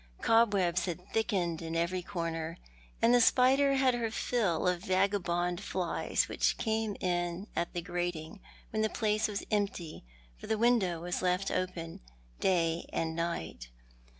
Cobwebs 0.23 0.85
had 0.85 1.07
thickened 1.11 1.61
in 1.61 1.75
every 1.75 2.01
corner, 2.01 2.57
and 3.03 3.13
the 3.13 3.21
spider 3.21 3.75
had 3.75 3.93
her 3.93 4.09
fill 4.09 4.67
of 4.67 4.81
vagabond 4.85 5.61
flies 5.61 6.27
which 6.27 6.57
came 6.57 6.95
in 6.99 7.45
at 7.55 7.73
the 7.73 7.83
grating 7.83 8.39
when 8.71 8.81
the 8.81 8.89
place 8.89 9.27
was 9.27 9.45
empty, 9.51 10.03
for 10.39 10.47
the 10.47 10.57
window 10.57 10.99
was 11.01 11.21
left 11.21 11.51
open 11.51 11.99
day 12.39 12.89
and 12.91 13.15
night. 13.15 13.67